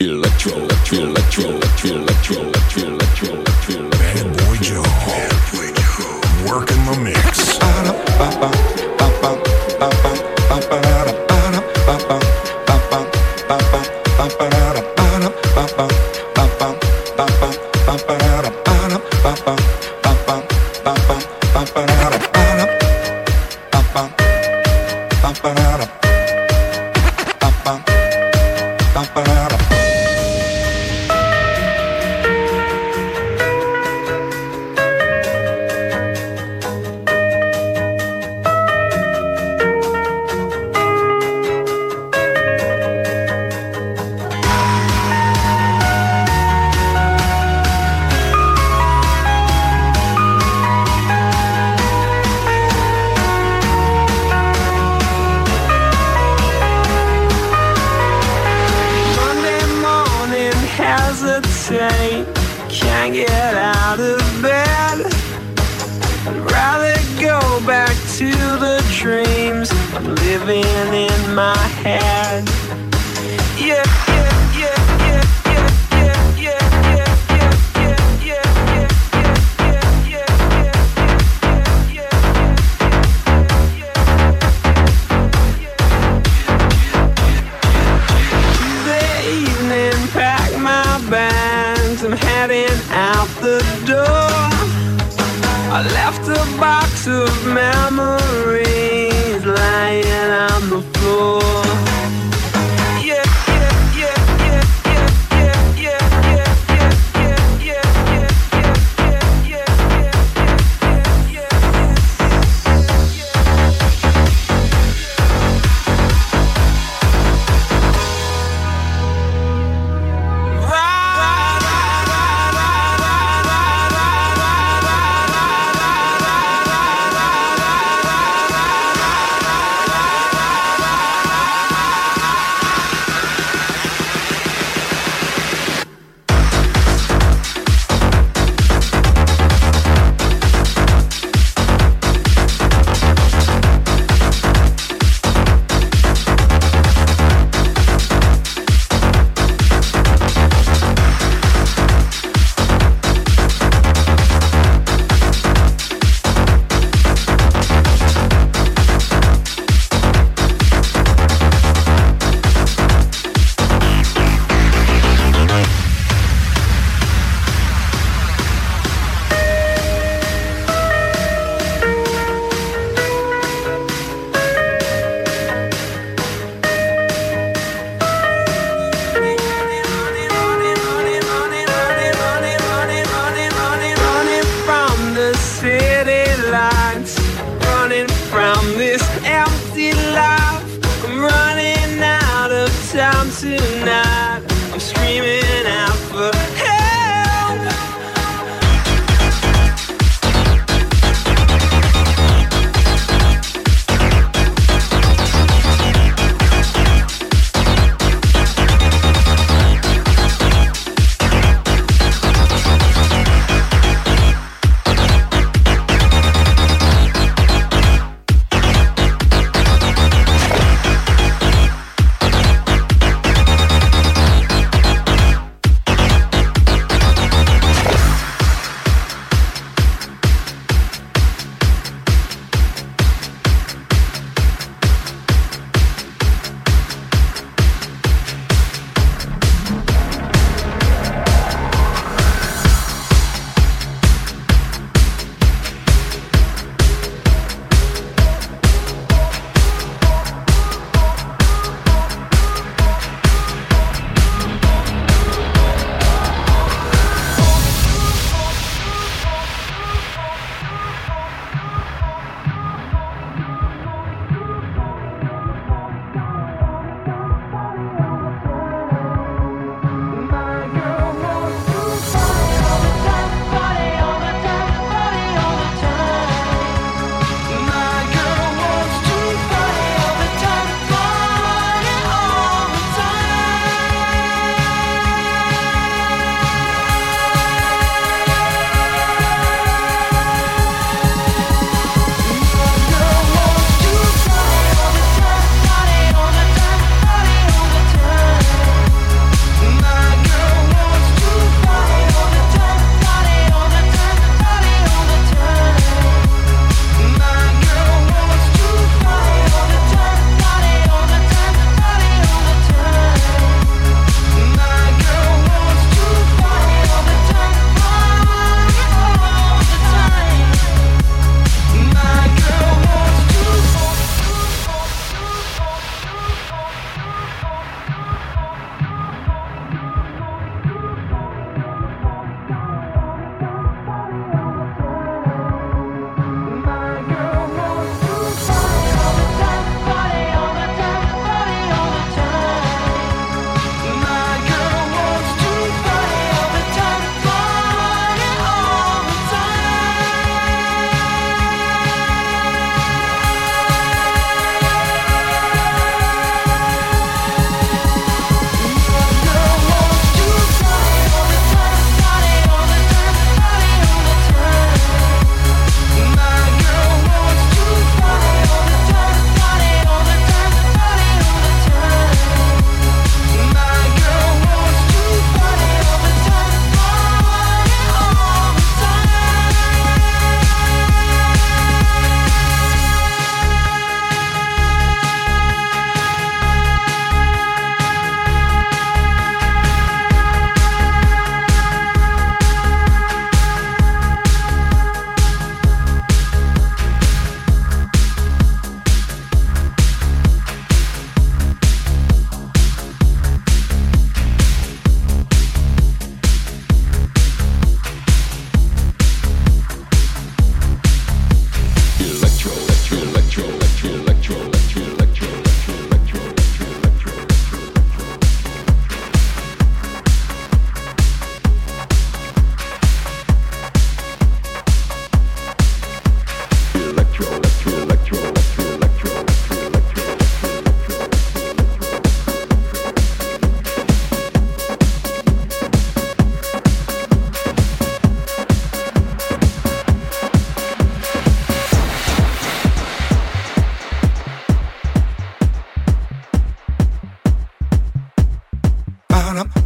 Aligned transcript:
Electro, 0.00 0.52
electro, 0.52 0.98
electro, 0.98 1.44
electro, 1.50 1.96
electro, 1.96 2.36
electro, 2.36 2.86
electro, 2.86 3.34
electro. 3.34 3.90
Bad 3.90 4.26
boy 4.46 4.56
Joe. 4.60 4.82
Bad 4.82 5.32
boy 5.50 5.72
Joe. 5.74 6.20
Work 6.46 6.70
the 6.84 7.00
mix. 7.02 7.58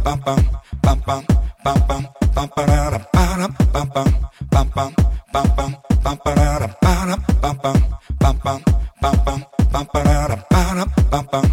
pam 0.03 0.19
pam 0.25 0.39
pam 0.81 0.99
pam 1.05 1.23
pam 1.63 1.77
pam 1.87 2.03
pam 2.35 2.47
pararam 2.55 3.03
param 3.13 3.51
pam 3.73 3.87
pam 3.93 4.09
pam 4.51 4.67
pam 4.75 4.93
pam 5.33 5.47
pam 5.55 5.71
pam 6.03 6.17
pararam 6.25 6.71
param 6.81 7.19
pam 7.41 7.55
pam 7.63 7.77
pam 8.19 8.35
pam 8.43 8.59
pam 9.01 9.15
pam 9.25 9.39
pam 9.71 9.85
pararam 9.93 10.41
param 10.49 10.87
pam 11.11 11.25
pam 11.31 11.52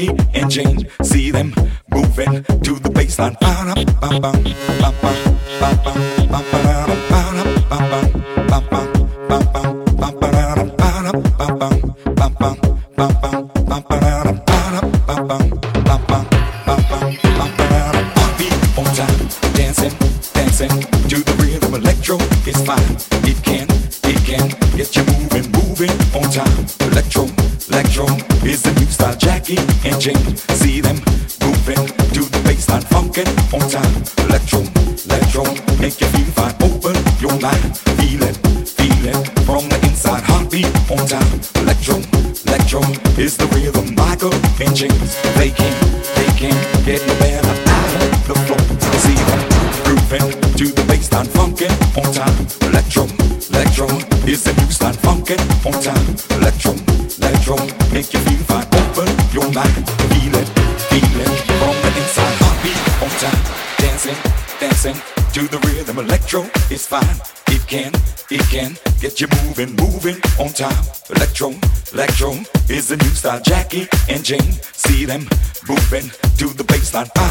Jackie 0.00 0.16
and 0.34 0.50
Jane. 0.50 0.88
See 1.02 1.30
them 1.30 1.54
moving 1.90 2.44
to 2.44 2.78
the 2.78 2.90
bassline. 2.90 3.36
On 18.76 18.86
time, 18.94 19.18
Dancing, 19.54 19.90
dancing 20.32 20.68
to 21.08 21.22
the 21.22 21.34
rhythm 21.42 21.74
electro 21.74 22.16
is 22.46 22.56
fine. 22.64 22.96
It 23.28 23.42
can, 23.44 23.66
it 24.04 24.24
can 24.24 24.48
get 24.76 24.96
you 24.96 25.04
moving, 25.04 25.50
moving 25.52 25.90
on 26.14 26.30
time. 26.30 26.66
Electro, 26.90 27.26
electro. 27.68 28.29
It's 28.42 28.62
the 28.62 28.72
new 28.80 28.86
style, 28.86 29.16
Jackie 29.16 29.58
and 29.84 30.00
Jane. 30.00 30.36
See 30.56 30.80
them 30.80 30.96
moving 31.44 31.86
to 32.16 32.22
the 32.24 32.40
bassline, 32.44 32.84
funkin' 32.88 33.28
on 33.52 33.68
time. 33.68 33.92
Electro, 34.24 34.64
electro, 35.04 35.44
make 35.78 36.00
you 36.00 36.08
feel 36.08 36.30
fine. 36.32 36.56
Open 36.64 36.96
your 37.20 37.36
mind, 37.38 37.76
feel 38.00 38.22
it, 38.24 38.36
feel 38.64 39.04
it 39.12 39.20
from 39.44 39.68
the 39.68 39.78
inside. 39.84 40.24
Heartbeat 40.24 40.72
on 40.90 41.04
time. 41.06 41.40
Electro, 41.60 42.00
electro, 42.48 42.80
is 43.20 43.36
the 43.36 43.46
rhythm. 43.52 43.94
Michael 43.94 44.32
and 44.32 44.74
James, 44.74 45.20
they 45.36 45.50
can't, 45.50 45.76
they 46.16 46.30
can't 46.40 46.60
get 46.84 47.04
no 47.06 47.14
better 47.20 47.44
out 47.44 47.92
of 48.00 48.10
the 48.24 48.34
floor. 48.48 48.62
See 49.04 49.20
them 49.28 49.42
to 50.56 50.64
the 50.64 50.82
bassline, 50.88 51.28
funkin' 51.36 51.72
on 51.92 52.08
time. 52.12 52.36
Electro, 52.72 53.04
electro, 53.52 53.86
is 54.26 54.44
the 54.44 54.52
new 54.56 54.70
style, 54.72 54.96
funkin' 55.04 55.40
on 55.68 55.76
time. 55.84 56.40
Electro, 56.40 56.72
electro 57.20 57.79
make 57.92 58.12
you 58.12 58.20
feel 58.20 58.42
fine. 58.44 58.66
Open 58.80 59.08
your 59.32 59.50
mind, 59.52 59.88
feel 60.10 60.34
it, 60.34 60.48
feel 60.90 61.20
it 61.20 61.30
from 61.58 61.76
the 61.82 61.90
inside. 62.00 62.36
Heartbeat 62.42 62.80
on 63.04 63.12
time, 63.24 63.44
dancing, 63.78 64.18
dancing 64.60 64.98
to 65.34 65.42
the 65.48 65.58
rhythm. 65.66 65.98
Electro 65.98 66.42
is 66.70 66.86
fine. 66.86 67.20
It 67.48 67.66
can, 67.66 67.92
it 68.30 68.48
can 68.50 68.76
get 69.00 69.20
you 69.20 69.26
moving, 69.42 69.74
moving 69.76 70.20
on 70.38 70.52
time. 70.52 70.84
Electro, 71.10 71.54
electro 71.92 72.30
is 72.68 72.88
the 72.88 72.96
new 72.96 73.14
style. 73.20 73.40
Jackie 73.42 73.88
and 74.08 74.24
Jane, 74.24 74.52
see 74.72 75.04
them 75.04 75.28
moving 75.68 76.10
to 76.38 76.48
the 76.54 76.64
bassline. 76.64 77.10
Ba 77.14 77.30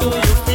You. 0.00 0.47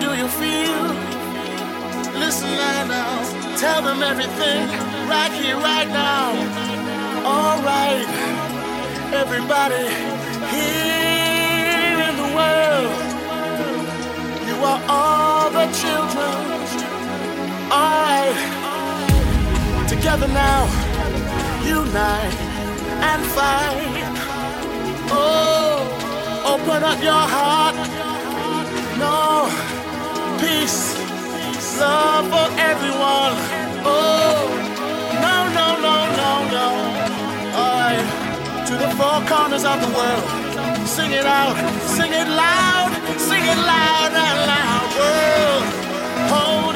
Do 0.00 0.14
you 0.14 0.28
feel? 0.28 0.84
Listen 2.18 2.50
now, 2.88 3.22
tell 3.56 3.82
them 3.82 4.02
everything 4.02 4.68
right 5.08 5.32
here, 5.32 5.56
right 5.56 5.88
now. 5.88 6.32
Alright, 7.24 8.08
everybody 9.12 9.88
here 10.52 11.98
in 12.08 12.14
the 12.22 12.30
world, 12.38 12.92
you 14.48 14.56
are 14.70 14.80
all 14.88 15.50
the 15.50 15.66
children. 15.80 16.34
Alright, 17.70 18.38
together 19.88 20.28
now, 20.28 20.66
unite 21.64 22.34
and 23.10 23.22
fight. 23.36 24.14
Oh, 25.10 26.54
open 26.54 26.82
up 26.82 27.02
your 27.02 27.24
heart. 27.36 27.76
No, 28.98 29.73
peace, 30.44 30.80
love 31.80 32.26
for 32.32 32.48
everyone. 32.70 33.34
Oh, 33.84 34.44
no, 35.24 35.36
no, 35.58 35.66
no, 35.86 35.96
no, 36.20 36.32
no. 36.56 36.68
Alright, 37.60 38.06
to 38.68 38.74
the 38.82 38.90
four 38.98 39.18
corners 39.30 39.64
of 39.64 39.78
the 39.84 39.90
world. 39.98 40.24
Sing 40.86 41.12
it 41.12 41.26
out, 41.26 41.56
sing 41.96 42.12
it 42.12 42.28
loud, 42.28 42.90
sing 43.28 43.44
it 43.52 43.60
loud 43.74 44.12
and 44.26 44.38
loud. 44.52 44.86
World, 45.00 45.64
hold 46.34 46.73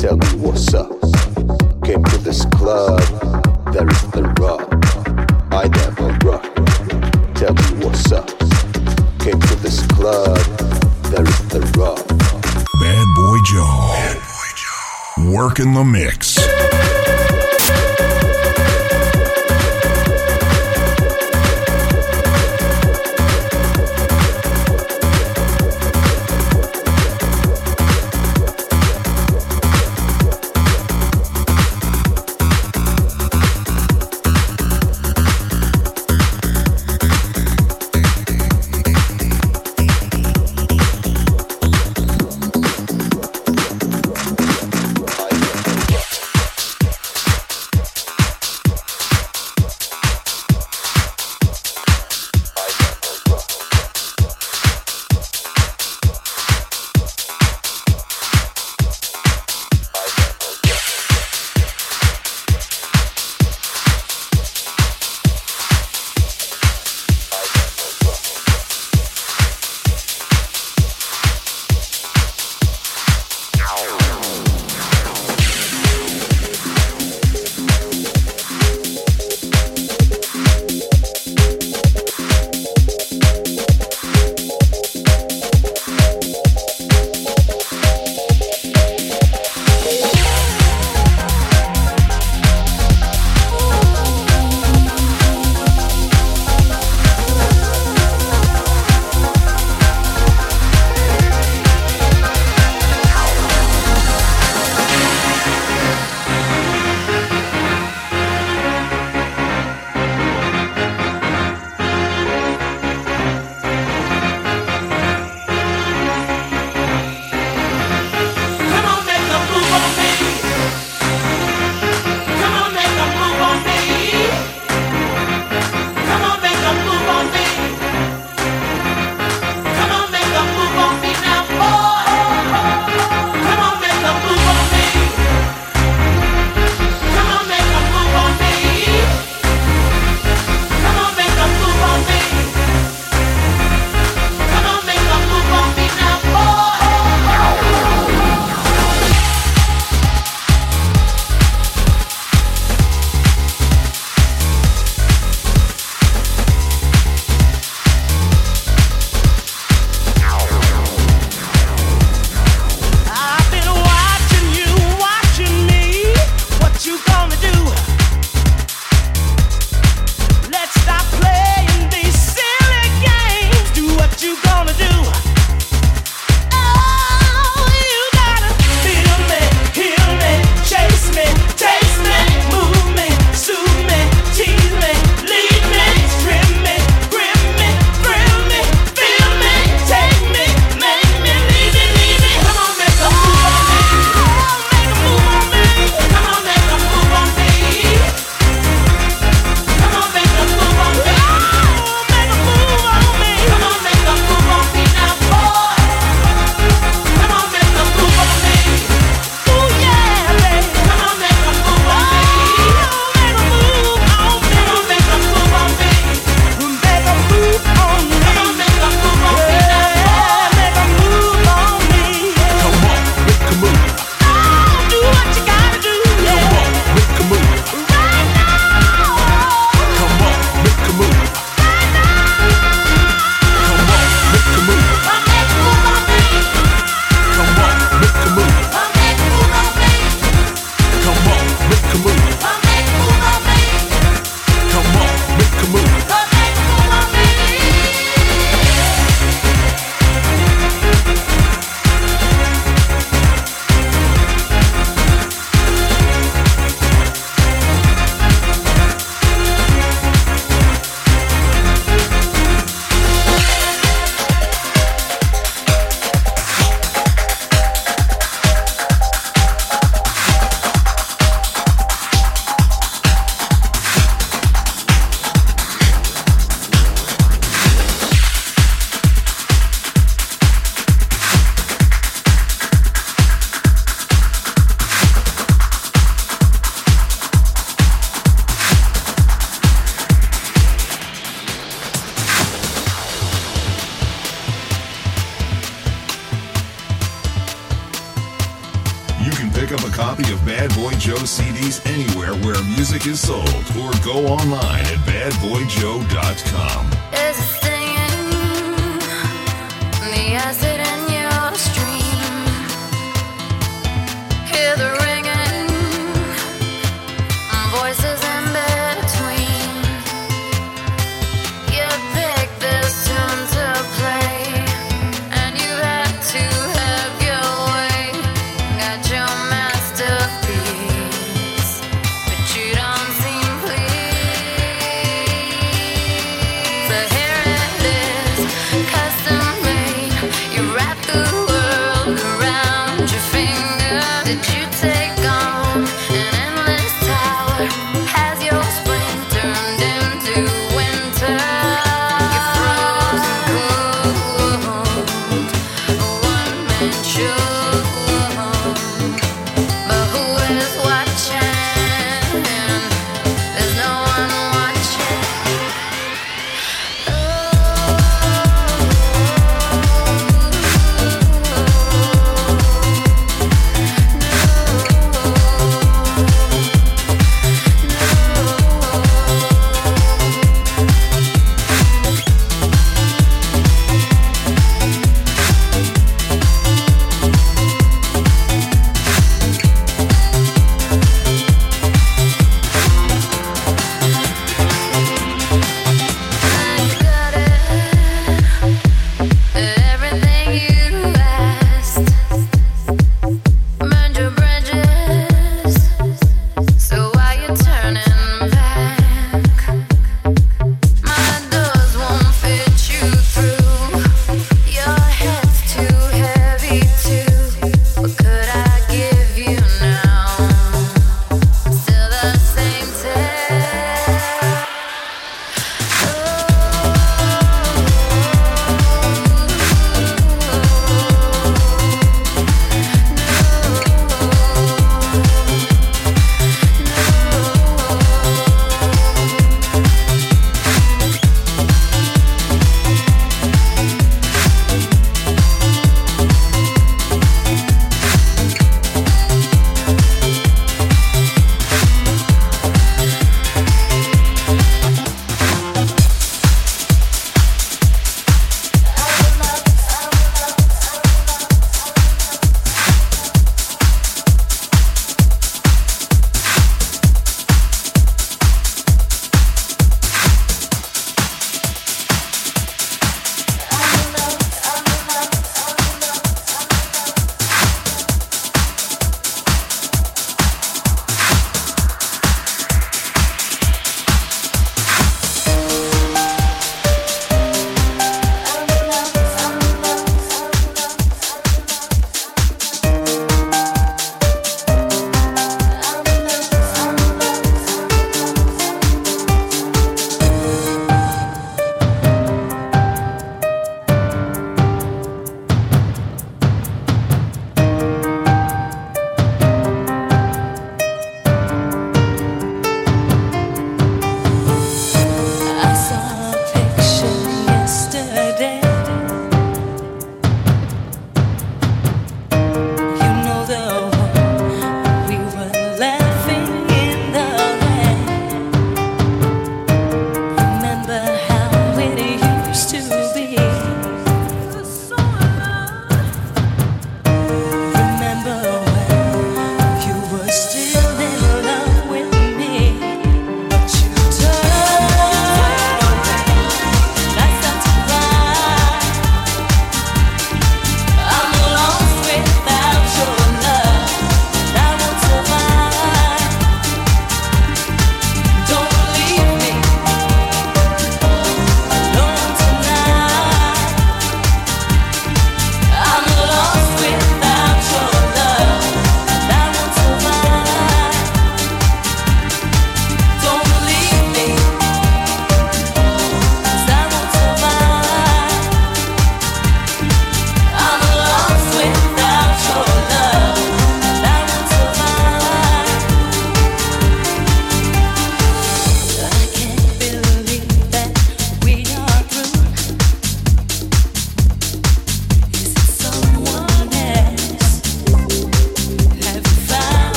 Tell 0.00 0.16
me 0.16 0.28
what's 0.38 0.72
up. 0.72 0.90
Came 1.84 2.02
to 2.04 2.16
this 2.24 2.46
club, 2.46 3.02
there 3.70 3.86
is 3.86 4.02
the 4.12 4.22
rock. 4.40 4.66
I 5.52 5.68
never 5.68 6.16
rock. 6.24 6.42
Tell 7.34 7.52
me 7.52 7.84
what's 7.84 8.10
up. 8.10 8.26
Came 9.18 9.38
to 9.38 9.56
this 9.56 9.86
club, 9.88 10.38
there 11.12 11.28
is 11.28 11.48
the 11.48 11.60
rock. 11.76 12.06
Bad 12.80 13.06
Boy 13.14 13.38
Joe. 13.44 15.36
Working 15.36 15.74
the 15.74 15.84
mix. 15.84 16.38
I 16.38 16.46
never 16.46 16.54
rock. 16.54 16.59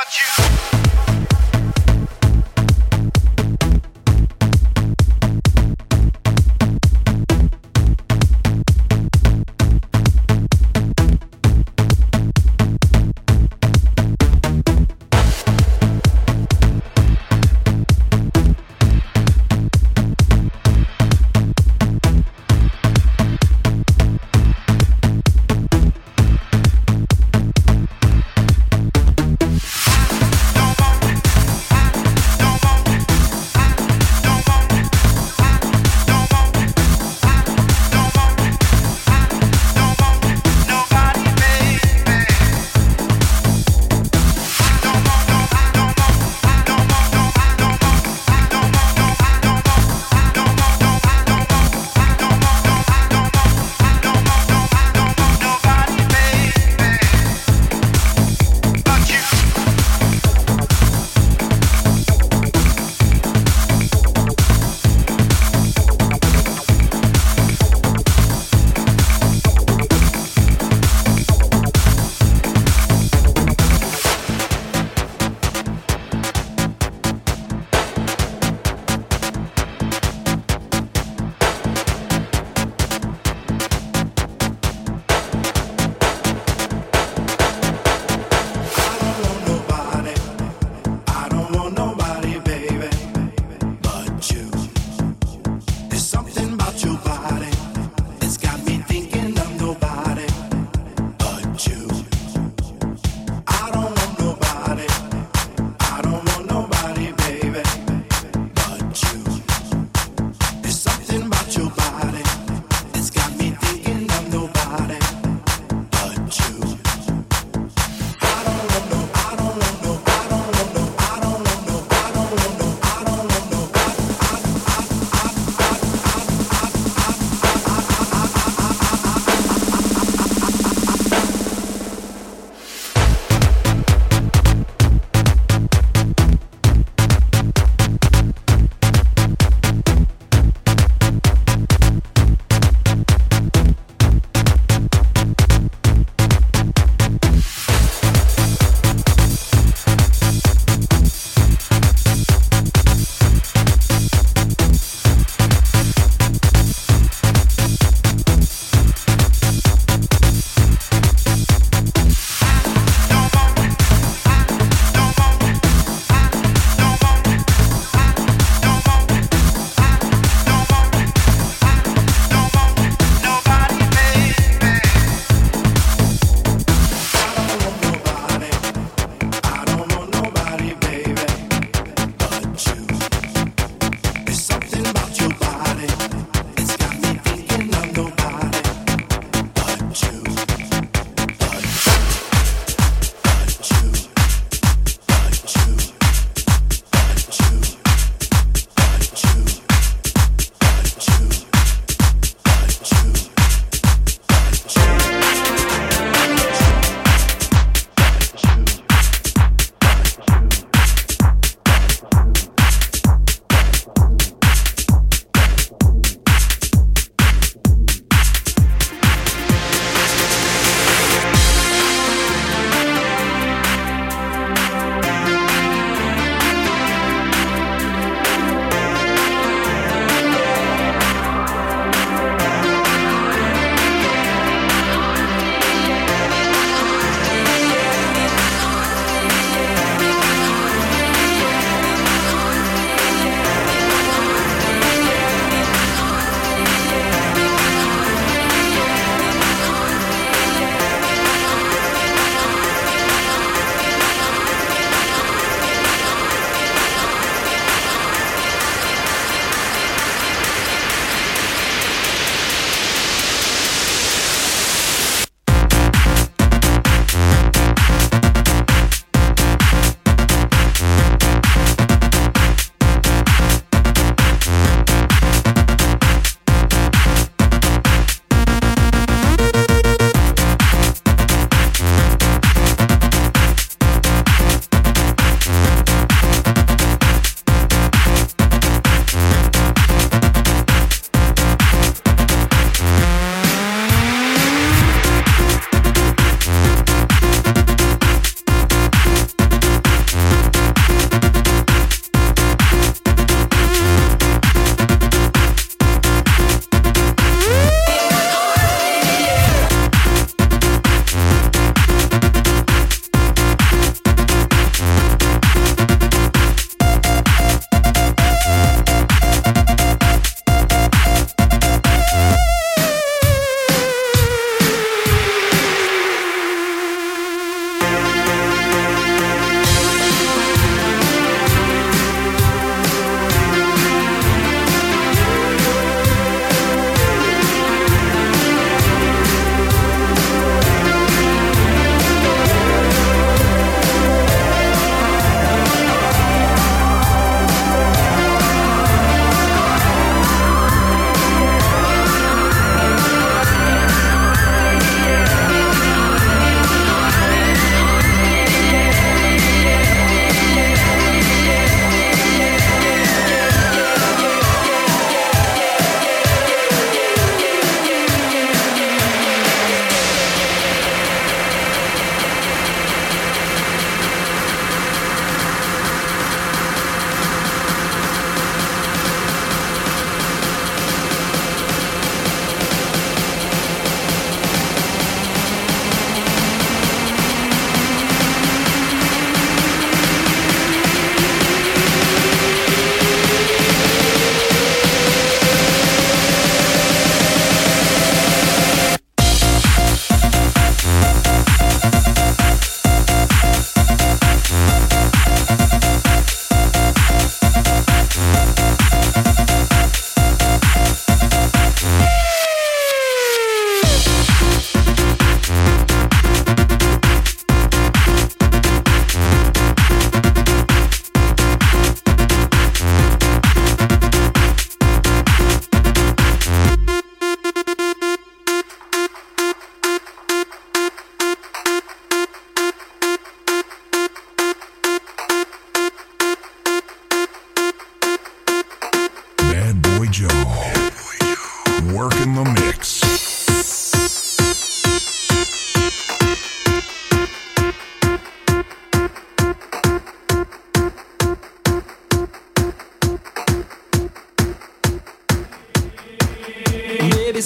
I 0.00 0.67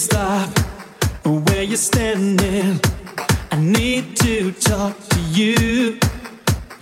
stop 0.02 0.50
where 1.24 1.62
you're 1.62 1.76
standing. 1.76 2.80
I 3.52 3.56
need 3.56 4.16
to 4.16 4.50
talk 4.50 4.98
to 5.10 5.20
you. 5.30 6.00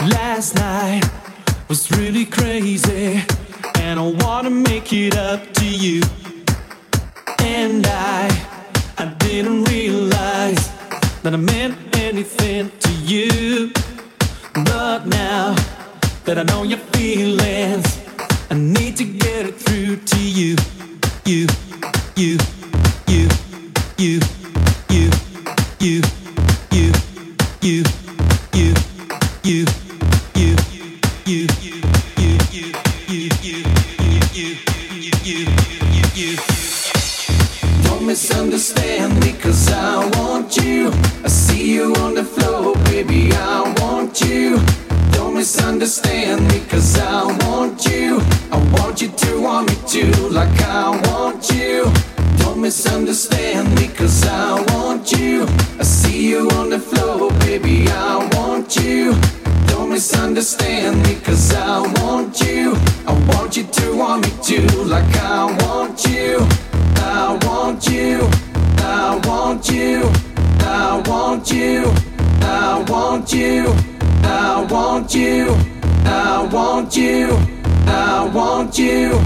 Last 0.00 0.54
night 0.54 1.02
was 1.68 1.90
really 1.90 2.24
crazy, 2.24 3.22
and 3.78 4.00
I 4.00 4.06
wanna 4.24 4.48
make 4.48 4.94
it 4.94 5.18
up 5.18 5.52
to 5.52 5.66
you. 5.66 6.00
And 7.40 7.86
I, 7.86 8.30
I 8.96 9.04
didn't 9.18 9.64
realize 9.64 10.62
that 11.22 11.34
I 11.34 11.36
meant 11.36 11.76
anything 11.96 12.72
to 12.84 12.92
you. 13.12 13.70
But 14.54 15.06
now 15.06 15.54
that 16.24 16.38
I 16.38 16.44
know 16.44 16.62
your 16.62 16.82
feelings, 16.94 17.86
I 18.50 18.54
need 18.54 18.96
to 18.96 19.04
get 19.04 19.44
it 19.44 19.56
through 19.56 19.96
to 19.96 20.18
you. 20.38 20.56
You, 21.26 21.46
you, 22.16 22.38
you, 22.38 22.59
misunderstand 45.90 46.46
me, 46.52 46.60
cause 46.68 46.98
I 47.00 47.24
want 47.48 47.84
you. 47.84 48.20
I 48.52 48.58
want 48.74 49.02
you 49.02 49.08
to 49.08 49.40
want 49.42 49.68
me 49.68 49.76
too, 49.88 50.12
like 50.28 50.60
I 50.62 50.88
want 51.08 51.50
you. 51.50 51.92
Don't 52.38 52.60
misunderstand 52.60 53.74
me, 53.74 53.88
cause 53.88 54.24
I 54.24 54.62
want 54.72 55.10
you. 55.10 55.46
I 55.80 55.82
see 55.82 56.28
you 56.28 56.48
on 56.50 56.70
the 56.70 56.78
floor, 56.78 57.32
baby, 57.40 57.88
I 57.88 58.28
want 58.36 58.76
you. 58.76 59.16
Don't 59.66 59.90
misunderstand 59.90 61.02
me, 61.02 61.16
cause 61.24 61.52
I 61.54 61.80
want 62.00 62.40
you. 62.40 62.76
I 63.08 63.12
want 63.34 63.56
you 63.56 63.64
to 63.64 63.96
want 63.96 64.22
me 64.24 64.32
too, 64.44 64.84
like. 64.84 65.12
I 65.16 65.44
want 65.64 66.04
you. 66.04 66.46
I 66.98 67.36
want 67.42 67.88
you. 67.88 68.28
I 68.78 69.20
want 69.26 69.68
you. 69.68 70.08
I 70.60 71.02
want 71.04 71.50
you. 71.50 71.92
I 72.42 72.84
want 72.88 73.32
you. 73.32 73.74
I 74.22 74.66
want 74.70 75.14
you. 75.14 75.79
I 76.04 76.48
want 76.52 76.96
you. 76.96 77.36
I 77.86 78.30
want 78.34 78.78
you. 78.78 79.18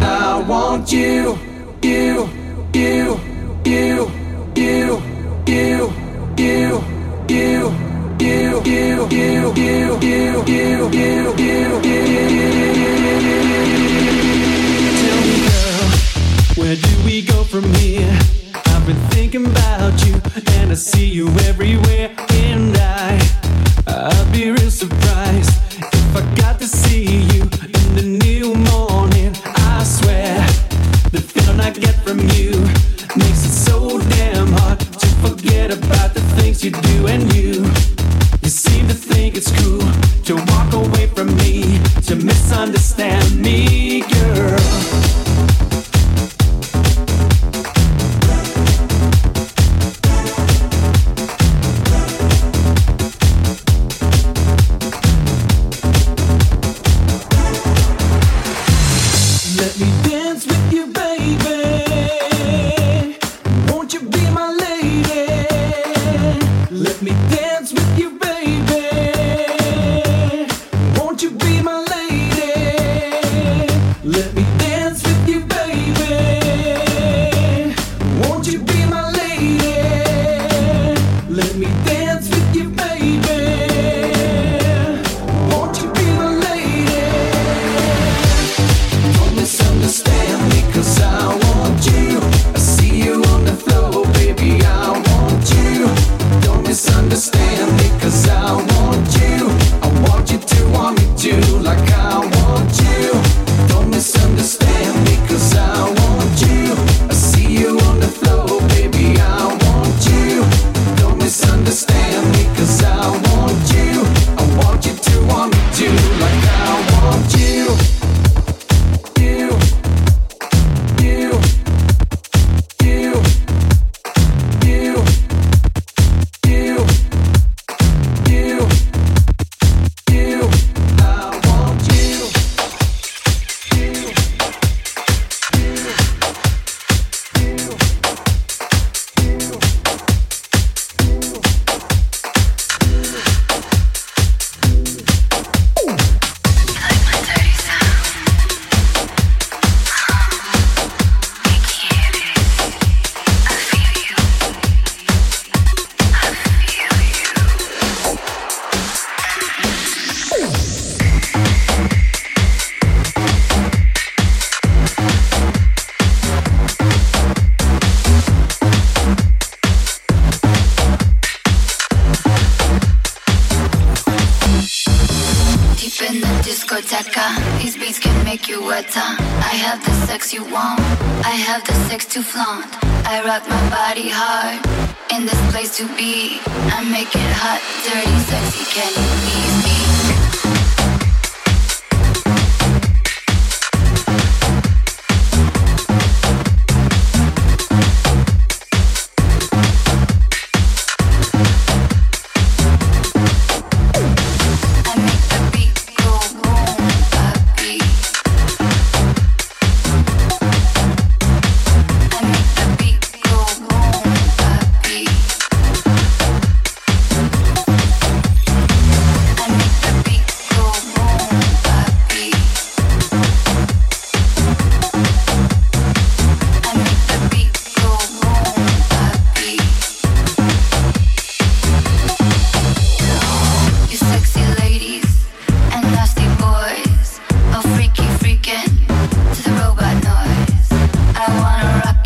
I 0.00 0.44
want 0.48 0.92
you. 0.92 1.38
You. 1.82 2.28
You. 2.74 3.20
You. 3.64 4.10
You. 4.56 5.02
You. 5.46 5.92
You. 6.38 6.92
You, 8.22 8.62
you, 8.64 9.08
you, 9.10 9.52
you, 9.56 9.56
you, 9.56 10.02
you, 10.02 10.42
you, 10.46 10.72
you, 11.02 11.82
Tell 15.00 15.20
me, 15.26 15.36
girl, 15.48 15.88
where 16.54 16.76
do 16.76 17.04
we 17.04 17.22
go 17.22 17.42
from 17.42 17.64
here? 17.74 18.16
I've 18.66 18.86
been 18.86 19.00
thinking 19.10 19.46
about 19.46 20.06
you, 20.06 20.14
and 20.54 20.70
I 20.70 20.74
see 20.74 21.06
you 21.06 21.28
everywhere, 21.48 22.14
and 22.30 22.76
I, 22.76 22.91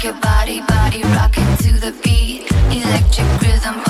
your 0.02 0.14
body, 0.14 0.60
body 0.60 1.02
to 1.02 1.72
the 1.80 1.94
beat. 2.02 2.50
Electric 2.70 3.42
rhythm. 3.42 3.82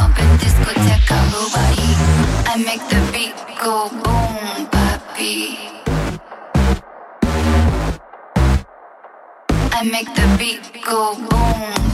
I 2.49 2.63
make 2.65 2.81
the 2.89 3.01
beat 3.13 3.35
go 3.61 3.89
boom. 3.91 4.69
I 9.73 9.83
make 9.85 10.15
the 10.15 10.37
beat 10.39 10.85
go 10.85 11.15
boom. 11.29 11.86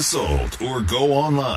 Sold 0.00 0.56
or 0.60 0.80
go 0.80 1.12
online. 1.12 1.53